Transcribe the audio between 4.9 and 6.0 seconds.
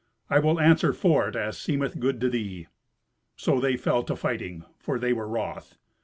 they were wroth.